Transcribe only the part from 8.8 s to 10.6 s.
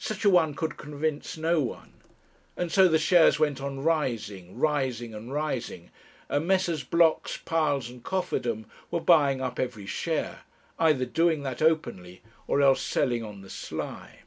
were buying up every share;